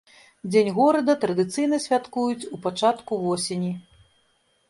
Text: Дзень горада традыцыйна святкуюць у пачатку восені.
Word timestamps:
Дзень 0.51 0.69
горада 0.77 1.15
традыцыйна 1.25 1.77
святкуюць 1.85 2.49
у 2.57 2.59
пачатку 2.65 3.19
восені. 3.27 3.69